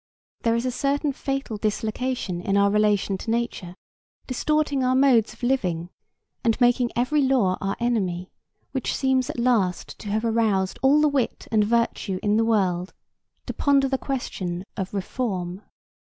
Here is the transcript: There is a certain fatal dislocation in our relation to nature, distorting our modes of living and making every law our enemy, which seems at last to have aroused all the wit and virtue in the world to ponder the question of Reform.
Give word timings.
There 0.41 0.55
is 0.55 0.65
a 0.65 0.71
certain 0.71 1.13
fatal 1.13 1.57
dislocation 1.57 2.41
in 2.41 2.57
our 2.57 2.71
relation 2.71 3.19
to 3.19 3.29
nature, 3.29 3.75
distorting 4.25 4.83
our 4.83 4.95
modes 4.95 5.31
of 5.31 5.43
living 5.43 5.91
and 6.43 6.59
making 6.59 6.89
every 6.95 7.21
law 7.21 7.55
our 7.61 7.75
enemy, 7.79 8.31
which 8.71 8.95
seems 8.95 9.29
at 9.29 9.37
last 9.37 9.99
to 9.99 10.09
have 10.09 10.25
aroused 10.25 10.79
all 10.81 11.01
the 11.01 11.07
wit 11.07 11.47
and 11.51 11.63
virtue 11.63 12.19
in 12.23 12.35
the 12.37 12.43
world 12.45 12.95
to 13.45 13.53
ponder 13.53 13.87
the 13.87 13.99
question 13.99 14.65
of 14.75 14.91
Reform. 14.91 15.61